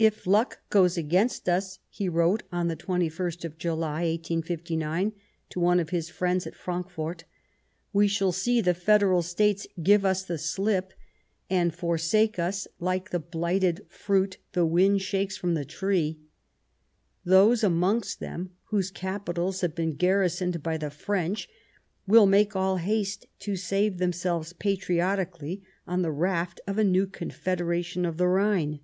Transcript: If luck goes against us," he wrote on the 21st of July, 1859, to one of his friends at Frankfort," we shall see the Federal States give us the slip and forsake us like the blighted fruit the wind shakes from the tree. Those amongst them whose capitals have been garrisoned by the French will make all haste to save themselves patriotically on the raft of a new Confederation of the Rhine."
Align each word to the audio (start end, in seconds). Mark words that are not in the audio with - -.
If 0.10 0.26
luck 0.26 0.60
goes 0.70 0.96
against 0.96 1.46
us," 1.46 1.78
he 1.90 2.08
wrote 2.08 2.42
on 2.50 2.68
the 2.68 2.76
21st 2.76 3.44
of 3.44 3.58
July, 3.58 4.04
1859, 4.06 5.12
to 5.50 5.60
one 5.60 5.78
of 5.78 5.90
his 5.90 6.08
friends 6.08 6.46
at 6.46 6.54
Frankfort," 6.56 7.24
we 7.92 8.08
shall 8.08 8.32
see 8.32 8.62
the 8.62 8.72
Federal 8.72 9.20
States 9.20 9.66
give 9.82 10.06
us 10.06 10.22
the 10.22 10.38
slip 10.38 10.94
and 11.50 11.74
forsake 11.74 12.38
us 12.38 12.66
like 12.78 13.10
the 13.10 13.18
blighted 13.18 13.84
fruit 13.90 14.38
the 14.52 14.64
wind 14.64 15.02
shakes 15.02 15.36
from 15.36 15.52
the 15.52 15.66
tree. 15.66 16.18
Those 17.22 17.62
amongst 17.62 18.20
them 18.20 18.52
whose 18.70 18.90
capitals 18.90 19.60
have 19.60 19.74
been 19.74 19.96
garrisoned 19.96 20.62
by 20.62 20.78
the 20.78 20.88
French 20.88 21.46
will 22.06 22.24
make 22.24 22.56
all 22.56 22.78
haste 22.78 23.26
to 23.40 23.54
save 23.54 23.98
themselves 23.98 24.54
patriotically 24.54 25.62
on 25.86 26.00
the 26.00 26.10
raft 26.10 26.58
of 26.66 26.78
a 26.78 26.84
new 26.84 27.06
Confederation 27.06 28.06
of 28.06 28.16
the 28.16 28.28
Rhine." 28.28 28.80